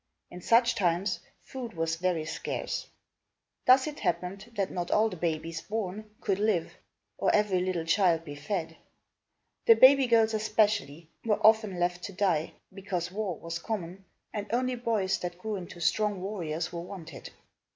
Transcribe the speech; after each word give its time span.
In 0.31 0.41
such 0.41 0.73
times, 0.73 1.19
food 1.43 1.73
was 1.73 1.95
very 1.97 2.25
scarce. 2.25 2.87
Thus 3.67 3.85
it 3.85 3.99
happened 3.99 4.51
that 4.55 4.71
not 4.71 4.89
all 4.89 5.09
the 5.09 5.15
babies 5.15 5.61
born 5.61 6.09
could 6.21 6.39
live, 6.39 6.73
or 7.19 7.31
every 7.35 7.59
little 7.59 7.85
child 7.85 8.25
be 8.25 8.33
fed. 8.33 8.77
The 9.67 9.75
baby 9.75 10.07
girls 10.07 10.33
especially 10.33 11.07
were 11.23 11.39
often 11.45 11.79
left 11.79 12.01
to 12.05 12.13
die, 12.13 12.53
because 12.73 13.11
war 13.11 13.37
was 13.37 13.59
common 13.59 14.03
and 14.33 14.47
only 14.51 14.73
boys, 14.73 15.19
that 15.19 15.37
grew 15.37 15.55
into 15.55 15.79
strong 15.79 16.19
warriors, 16.19 16.73
were 16.73 16.81
wanted. 16.81 17.29